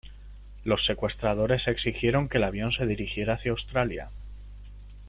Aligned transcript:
Los 0.63 0.83
secuestradores 0.87 1.67
exigieron 1.67 2.27
que 2.27 2.39
el 2.39 2.45
avión 2.45 2.71
se 2.71 2.87
dirigiera 2.87 3.35
hacia 3.35 3.51
Australia. 3.51 4.09